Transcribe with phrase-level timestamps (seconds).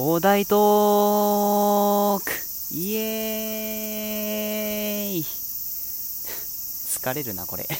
[0.00, 2.30] 大台トーク
[2.70, 7.64] イエーイ 疲れるな、これ。
[7.66, 7.76] ね。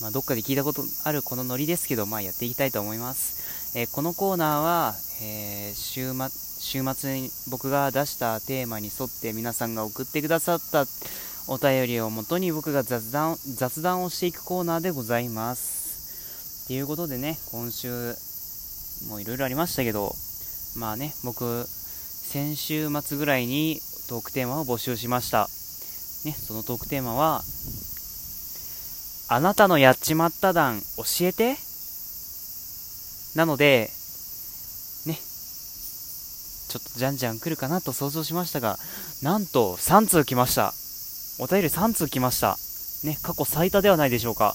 [0.00, 3.34] まあ、どっかで聞いたことあるこのノリですけど、まあ、やっていきたいと思います。
[3.74, 6.30] えー、このコーナーは、えー、週末、
[6.60, 10.86] 週末に僕が出したテーマに沿って皆さんが送ってくださった
[11.48, 16.68] お便りをもとに僕が雑談雑談をしていくコーナーでございます。
[16.68, 18.16] ということでね、今週
[19.08, 20.14] もいろいろありましたけど、
[20.76, 25.48] まあね、僕、先週末ぐらいにトークテーマを募集しました。
[26.24, 27.44] ね、そのトークテーマは、
[29.28, 31.56] あなたのやっちまった談教えて？
[33.34, 33.90] なので、
[35.06, 38.78] ね、ちょっとじゃんじゃん来るかなと想像しましたが、
[39.22, 40.74] なんと3通来ました。
[41.38, 42.58] お便り3通来ました。
[43.04, 44.54] ね、過去最多ではないでしょうか。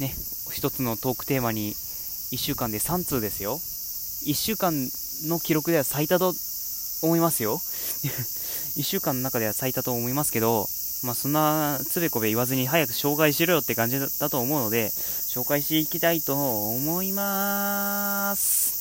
[0.00, 0.14] ね、
[0.52, 3.54] 一つのトークテーマに1週間で3通ですよ。
[4.26, 4.72] 1週間
[5.24, 6.34] の記録では最多と
[7.02, 7.60] 思いますよ。
[8.76, 10.68] 1週間の中では最多と思いますけど、
[11.02, 14.90] まあ、そんなつべこべ言わずに早く紹介しろよって感じだと思うので、
[15.28, 18.76] 紹介していきたいと思いまーす。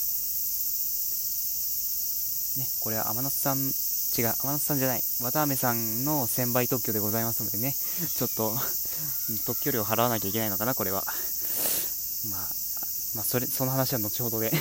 [2.59, 7.75] ね、これは天夏さん、違う、天夏さんじゃない、綿飴さんの1000倍特許でございますのでね、
[8.17, 8.57] ちょっと、
[9.45, 11.03] 特許料払わなきゃいけないのかな、これは。
[12.31, 12.39] まあ、
[13.15, 14.51] まあ、それ、その話は後ほどで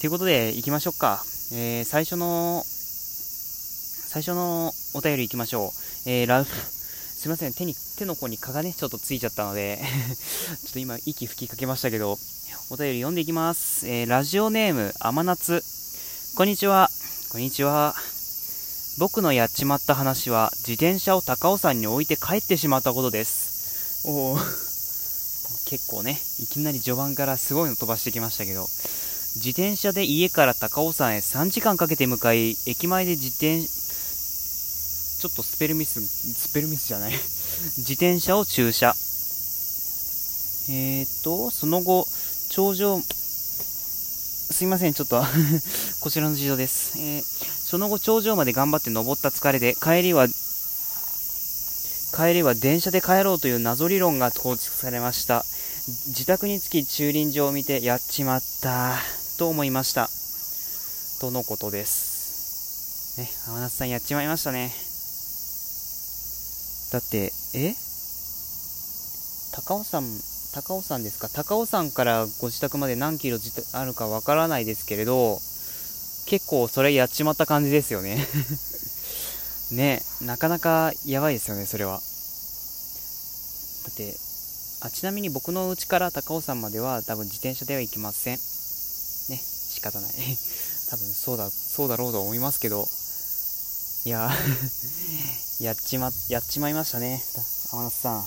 [0.00, 1.24] ということで、行きましょうか。
[1.52, 5.72] えー、最初の、最初のお便り行きましょ
[6.06, 6.10] う。
[6.10, 9.80] えー、ラウ、すいません、手に、手の甲に蚊がね、ちょっとついちゃったので
[10.64, 12.18] ちょっと今、息吹きかけましたけど、
[12.70, 13.88] お便り読んでいきます。
[13.88, 15.64] えー、ラジオネーム、甘夏。
[16.34, 16.90] こんにちは。
[17.30, 17.94] こんにちは。
[18.98, 24.06] 僕のやっちまった話は、自転車を高尾山に置いて帰ってしまったことです。
[24.06, 24.36] お
[25.66, 28.68] 結構ね、いきなり序盤からすごいの飛ばしてきましたけど、
[29.36, 37.12] 自転車で家から高尾山へ3時間かけて向かい、駅前で自転、ちょっとスペルミス、スペルミスじゃない
[37.78, 38.94] 自転車を駐車。
[40.68, 42.06] えーと、その後、
[42.48, 45.20] 頂上、すいません、ちょっと
[45.98, 46.92] こちらの事情です。
[46.98, 47.24] えー、
[47.66, 50.28] その後、頂上まで頑張って登った疲れで、帰りは、
[52.16, 55.44] 帰りは電車で帰ろうという謎理論が構築されました。
[56.06, 59.23] 自宅に着き駐輪場を見て、やっちまった。
[59.38, 60.08] と思いました。
[61.20, 63.18] とのことです。
[63.20, 64.72] ね、天夏さんやっちまいましたね。
[66.92, 67.74] だって、え？
[69.52, 70.04] 高尾山、
[70.54, 71.28] 高尾山ですか？
[71.28, 73.38] 高尾山からご自宅まで何キロ
[73.72, 75.40] あるかわからないですけれど、
[76.26, 78.26] 結構それやっちまった感じですよね
[79.72, 82.00] ね、なかなかやばいですよね、それは。
[83.84, 84.16] だって、
[84.80, 88.38] あちなみに僕の家から高尾山までは多分自転車では行きません。
[89.84, 90.12] 仕方ない。
[90.88, 92.88] 多分そうだ、そうだろうと思いますけど、
[94.04, 94.30] いや
[95.60, 97.22] やっちま、やっちまいましたね、
[97.70, 98.26] 天夏さん。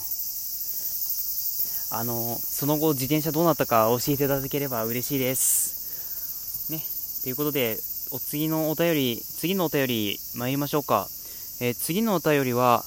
[1.90, 6.69] あの、その後自転車どうなったか教えていただければ嬉しいです。
[6.69, 6.84] ね、
[7.23, 7.79] ということで、
[8.12, 11.09] お次のお便り、次のお便り参りましょうか。
[11.59, 12.84] えー、次のお便りは、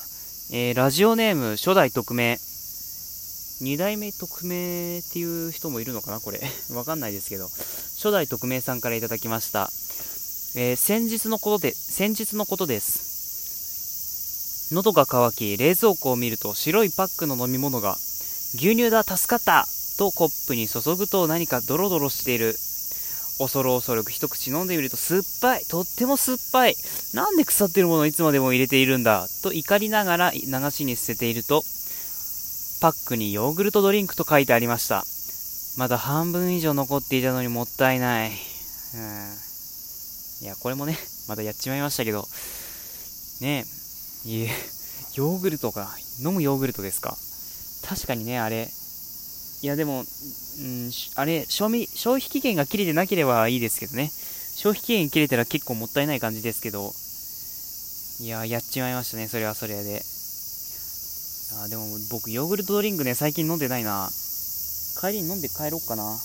[0.52, 2.38] えー、ラジオネーム初代匿名。
[3.60, 6.40] 2代目匿名っていう人もいるのかなこれ。
[6.72, 7.50] わかんないですけど。
[7.96, 9.70] 初代匿名さんからいただきました。
[10.54, 13.10] えー、先日のことで、先日のことです。
[14.72, 17.98] 喉が渇き、冷蔵庫を見ると白いパックの飲み物が、
[18.54, 22.58] 牛乳だ、助かったとコップに注ぐと何かドロドロしている。
[23.38, 25.64] 恐る恐る一口飲んでみると酸っぱい。
[25.64, 26.76] とっても酸っぱい。
[27.14, 29.28] なんで腐ってるものをいつまでも入れているんだ。
[29.42, 30.40] と怒りながら流
[30.70, 31.64] しに捨てていると、
[32.80, 35.04] パックにヨーグルトドリンクと書いてありました。
[35.76, 38.30] まだ半分以上残っていたのにもったいない。
[38.30, 38.34] うん。
[40.42, 40.98] いや、これもね、
[41.28, 42.26] まだやっちまいましたけど、
[43.42, 43.66] ね
[44.24, 44.50] え、いえ、
[45.14, 45.90] ヨーグルトか。
[46.24, 47.16] 飲むヨーグルトですか。
[47.86, 48.70] 確かにね、あれ。
[49.62, 50.02] いや、でも、う
[50.62, 54.10] ん、あれ、賞味、消費期限が切れてなければいいですけどね。
[54.56, 56.92] 消費期限切れたら結構もったいない感じですけど、
[58.20, 60.02] いや、やっちまいましたね、それはそれで。
[61.62, 64.08] あでも僕ヨーグルトドリンクね最近飲んでないな。
[65.00, 66.16] 帰りに飲んで帰ろっかな。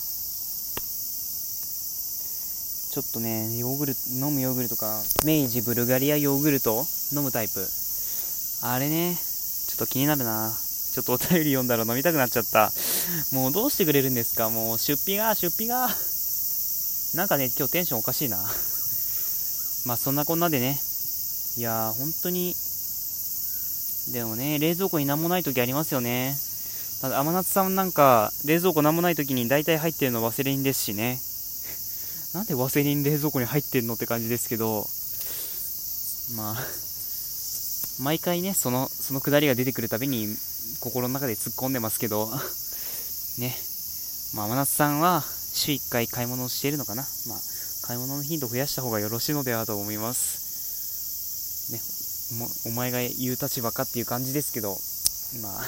[2.90, 5.02] ちょっとねヨーグルト飲むヨーグルトか。
[5.24, 6.86] 明治ブルガリアヨーグルト？
[7.12, 7.66] 飲むタイプ。
[8.62, 10.54] あれねちょっと気になるな。
[10.94, 12.72] ちょっとお便り読んだら飲みたくなっちゃった。
[13.32, 14.48] もうどうしてくれるんですか？
[14.48, 15.88] もう出費が出費が。
[17.14, 18.38] なんかね今日テンションおかしいな。
[19.86, 20.78] まあそんなこんなでね。
[21.58, 22.54] いやー本当に
[24.12, 26.36] でもね、冷蔵庫に何もない時ありますよね。
[27.00, 31.20] ただ、天夏さんなんか、冷蔵庫何もない時に大体入ってるのワセリンですしね。
[32.32, 34.88] なんでワセリン冷蔵庫に入ってんのって感じですけど、
[36.36, 36.66] まあ、
[38.02, 40.36] 毎回ね、その、そのくだりが出てくるたびに、
[40.80, 42.30] 心の中で突っ込んでますけど、
[43.38, 43.56] ね。
[44.34, 47.06] まあ、真夏さんは、週1回買い物をしているのかな。
[47.26, 47.40] まあ、
[47.82, 51.72] 買い物の頻度を増やした方がよろしいのではと思います。
[51.72, 52.05] ね。
[52.66, 54.76] お前が言う立場かっていう感じですけど、
[55.42, 55.62] まあ、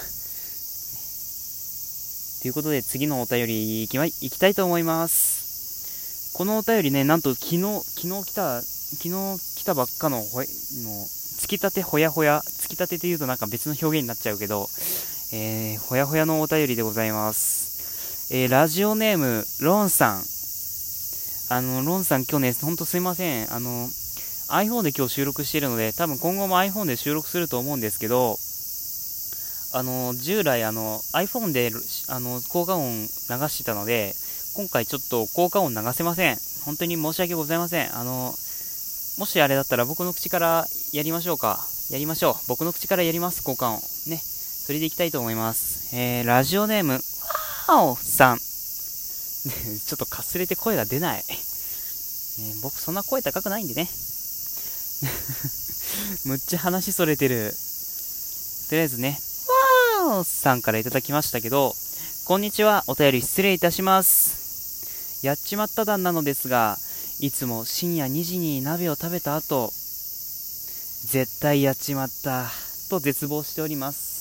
[2.42, 6.32] ということで次のお便りいきま、いきたいと思います。
[6.34, 9.10] このお便りね、なんと昨日、昨日来た、昨日
[9.56, 14.68] 来たばっかの、ほの、つきたてほやほや、つきたてって言うとなんか別の表現になっちゃうけど、
[15.32, 18.32] えー、ほやほやのお便りでございます。
[18.34, 20.24] えー、ラジオネーム、ロンさん。
[21.50, 23.52] あの、ロンさん今日ね、ほんとすいません。
[23.52, 23.88] あの、
[24.48, 28.38] iPhone で今日収録しているので、多分今後も iPhone で収録すると思うんですけど、
[29.72, 31.70] あの、従来あの、iPhone で
[32.08, 33.08] あの、効果音流
[33.48, 34.14] してたので、
[34.54, 36.38] 今回ちょっと効果音流せません。
[36.64, 37.94] 本当に申し訳ございません。
[37.94, 38.34] あの、
[39.18, 41.60] もしあれだったら僕の口からやりましょうか。
[41.90, 42.34] やりましょう。
[42.48, 43.80] 僕の口からやります、効果音。
[44.06, 44.16] ね。
[44.16, 45.94] それでいきたいと思います。
[45.94, 47.00] えー、ラジオネーム、
[47.68, 48.38] ワオさん。
[48.38, 51.24] ちょっとかすれて声が出ない。
[51.28, 53.88] えー、僕そんな声高くないんでね。
[56.24, 57.54] むっちゃ話それてる。
[58.68, 59.20] とりあえずね、
[60.06, 61.74] わーさんからいただきましたけど、
[62.24, 65.20] こんにちは、お便り失礼いたします。
[65.22, 66.78] やっちまった段なのですが、
[67.20, 69.72] いつも深夜2時に鍋を食べた後、
[71.06, 72.50] 絶対やっちまった、
[72.90, 74.18] と絶望しております。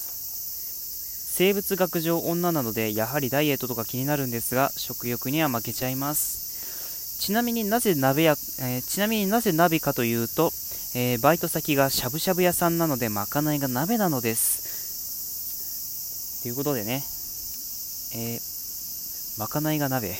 [1.37, 6.46] 生物学上女なのでやはりダイエットとか気になるんですが食欲には負けちゃいます
[7.19, 10.51] ちなみになぜ鍋や、えー、ちなみになぜ鍋かというと、
[10.95, 16.43] えー、バイト先がしゃぶしゃぶ屋さんなのでまかないが鍋なのです。
[16.43, 17.03] ということでね、
[18.15, 20.15] えー、まかないが鍋。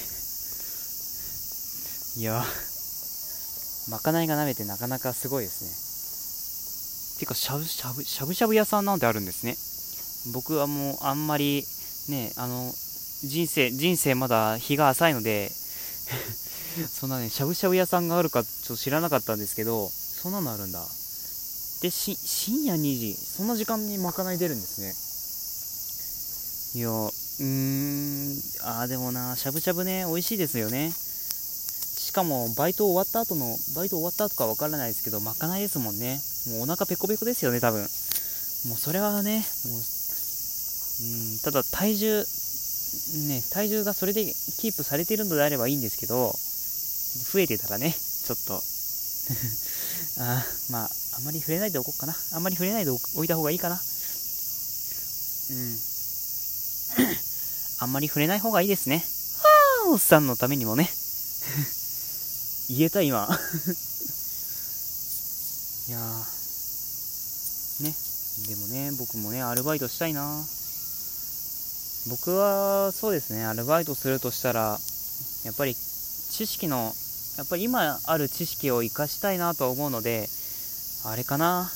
[2.18, 2.44] いや
[3.90, 7.20] まかないが鍋ってなかなかすごいですね。
[7.20, 9.56] てかしゃぶしゃぶしゃぶしゃぶ屋さんなんてあるんですね。
[10.34, 11.64] 僕はもうあんまり
[12.10, 12.74] ね、あの、
[13.24, 15.52] 人生、人生まだ日が浅いので
[16.86, 20.86] そんなね、しゃぶしゃぶ屋さんがあるかちょっと知らなかったんですけど、そんなのあるんだ。
[21.82, 24.96] で、し、深夜2時、そんな時間にまかない出るんですね。
[26.80, 30.92] いや、うーん、あーでもな、しゃぶしゃぶね、美味しいですよね。
[30.92, 36.22] しかも、バイト終わった後の、バイト終わった後かわからないですけど、まかないですもんね。
[36.48, 37.82] もうお腹ペコペコですよね、多分。
[38.66, 39.82] もうそれはね、もう
[41.00, 42.26] うんただ体重、
[43.28, 44.26] ね、体重がそれで
[44.58, 46.34] キープされているのであればいいんですけど、
[47.32, 48.62] 増えてたらね、ちょっと
[50.20, 52.16] あまあ、あんまり触れないでおこうかな。
[52.34, 53.76] あんまり触れないでおいた方がいいかな。
[53.76, 55.80] うん。
[57.80, 59.06] あんまり触れない方がいいですね。
[59.86, 60.92] はーおっさんのためにもね。
[62.70, 63.28] 言えた、今。
[65.88, 67.84] いやー。
[67.84, 67.96] ね。
[68.48, 70.46] でもね、僕もね、アルバイトしたいな。
[72.08, 74.80] 僕はそうですね、アルバイトするとしたら、
[75.44, 75.76] やっぱり
[76.38, 76.94] 知識の、
[77.40, 80.30] やっぱり今ある知識を活かしたいなと思うので、
[81.04, 81.68] あれかな、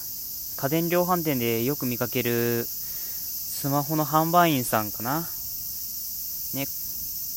[0.58, 5.22] 家電量販店でよく見かけるスマホの販売員さんかな。
[6.54, 6.68] ね、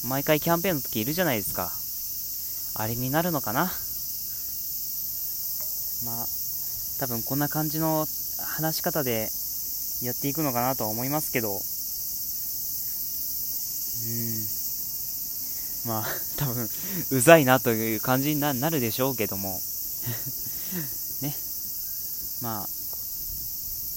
[0.07, 1.73] 毎回キャンペーンの時いるじゃないですか。
[2.75, 3.73] あれになるのかな。
[6.05, 6.27] まあ、
[7.01, 8.07] 多分こんな感じの
[8.59, 9.31] 話し方で
[10.03, 11.57] やっていくのかなとは思いますけど、う
[14.61, 14.64] ん
[15.87, 16.69] まあ 多分
[17.11, 19.61] うざいなという感じになるでしょうけども。
[21.23, 21.35] ね。
[22.41, 22.69] まあ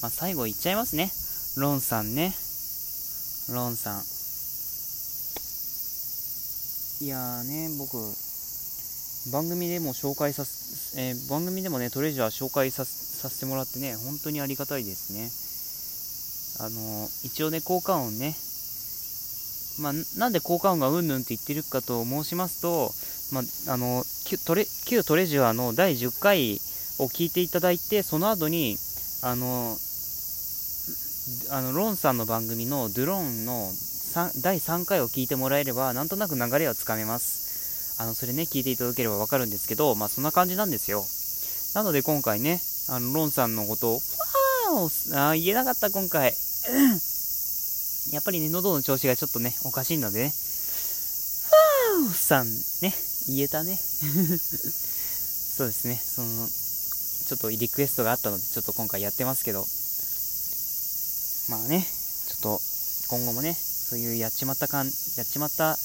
[0.01, 1.11] まあ最後言っちゃいますね。
[1.55, 2.35] ロンさんね。
[3.49, 4.05] ロンさん。
[6.99, 7.97] いやーね僕
[9.31, 15.29] 番組でも紹介さす、えー、番組でもねトレジャー紹介ささせてもらってね本当にありがたいですね。
[16.59, 18.35] あの一応ね効果音ね
[19.79, 22.91] まあ、なんで効果音がうんぬんって言ってるかと申しますと、
[23.31, 26.59] まあ、あの旧トレ旧トレジュアの第10回
[26.99, 28.77] を聞いていただいて、その後に、
[29.21, 29.77] あの、
[31.51, 33.69] あのロンさんの番組のドゥローンの
[34.41, 38.01] 第3回を聞いてもらえれば、なんとなく流れはつかめます。
[38.01, 41.05] あの、それね、聞いていただければわかるんですけど、まあ、そんな感じなんですよ。
[41.75, 44.01] なので今回ね、あの、ロンさんのことを、
[45.13, 46.33] あ言えなかった、今回。
[48.11, 52.93] やっぱりね、喉の調子がちょっとね、おかしいのでね、ふーさん、ね、
[53.27, 53.77] 言えたね。
[55.57, 59.67] そうですね、その、ちょっとリクエストがあったので、ちょっと今回やってますけど、
[61.49, 61.85] まあね、
[62.27, 62.61] ちょっと、
[63.09, 64.91] 今後もね、そういうやっちまった感、や
[65.23, 65.77] っちまった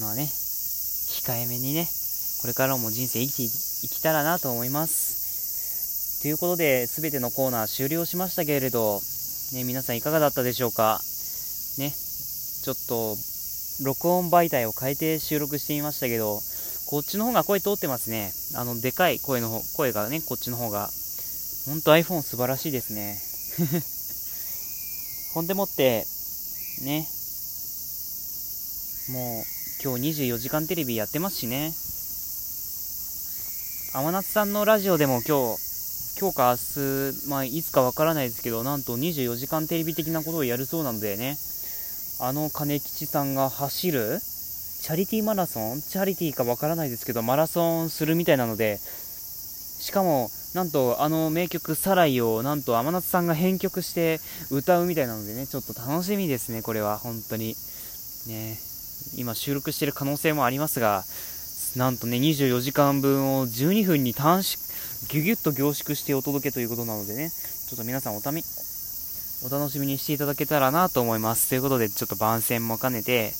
[0.00, 1.88] のはね、控えめにね、
[2.40, 6.22] これからも人生生きていきたらなと思います。
[6.22, 9.02] ということで、すべてのコーナー終了しましたけれど、
[9.52, 11.00] ね、皆さんいかがだったでしょうか？
[11.78, 13.16] ね、ちょっと、
[13.84, 16.40] 録音媒体を変えて収録してみましたけど、
[16.86, 18.32] こっちの方が声通ってますね。
[18.54, 20.90] あの、でかい声の方、声がね、こっちの方が。
[21.66, 23.20] ほんと iPhone 素晴らしいですね。
[25.34, 26.06] ほんでもって、
[26.82, 27.08] ね、
[29.08, 29.44] もう、
[29.82, 31.72] 今日24時間テレビやってますしね。
[33.94, 35.69] 天夏さんのラジオでも今日、
[36.20, 36.56] 今日か明
[37.22, 41.38] 日、まあ、いつかわからないですけど、なんと24時間テレビ的なことをやるそうなのでね、
[42.20, 57.56] あの金吉さんが走る、チャリティーマラソンチャリティーかわからないですけど、マラソンするみたいなので、しかも、なんとあの名曲サライをなんと天夏さんが編曲して歌うみたいなのでね、ちょっと楽しみですね、これは、本当に。
[58.28, 58.58] ね、
[59.16, 61.02] 今収録してる可能性もありますが、
[61.76, 64.60] なんとね、24時間分を12分に短縮、
[65.08, 68.42] ぎゅぎゅっと凝縮してお届けということなのでね、ちょっと皆さんおたみ、
[69.46, 71.48] お楽しみにしていただけたらなと思います。
[71.48, 73.32] ということで、ちょっと番宣も兼ねて、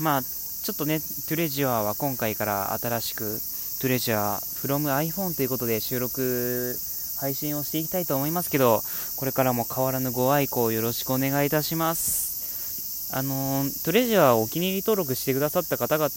[0.00, 3.40] まあ、ちょっとね、トゥレジュアは今回から新しく、
[3.80, 6.74] トゥレジュア from iPhone ということで収録、
[7.20, 8.82] 配信をしていきたいと思いますけど、
[9.16, 13.12] これからも変わらぬご愛顧をよろしくお願いいたします。
[13.12, 16.08] あのトレジャーお気に入り登録してくださった方が、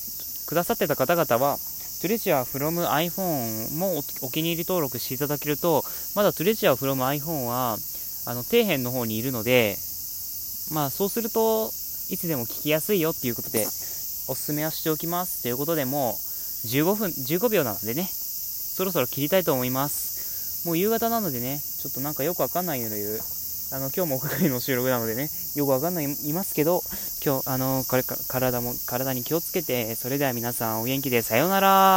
[0.47, 1.57] くださってた方々は、
[2.01, 5.83] トレジャー from iPhone もお気に入り登録していただけると、
[6.15, 7.77] まだトゥレジャー from iPhone は、
[8.25, 9.77] あの、底辺の方にいるので、
[10.71, 11.69] まあ、そうすると、
[12.09, 15.41] いつでも聞きやすいよっていうことで、おすすめはしておきます。
[15.41, 20.65] ということで、もう、15分、15秒なのでね、そろそろ切りたいと思います。
[20.65, 23.19] もう夕方なのでね、ちょっとなんかよくわかんないので、
[23.69, 26.83] あの、今日も屋外の収録なのでね、よくわかんない、いますけど、
[27.23, 31.95] 今日、あの、これか、体も、体に気をつけて、それでは皆さんお元気でさようなら。